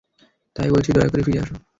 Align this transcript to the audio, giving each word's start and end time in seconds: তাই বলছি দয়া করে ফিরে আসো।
তাই 0.55 0.69
বলছি 0.69 0.89
দয়া 0.91 1.09
করে 1.09 1.23
ফিরে 1.23 1.39
আসো। 1.39 1.55